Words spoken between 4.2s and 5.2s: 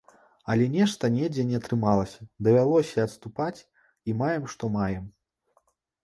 маем што маем.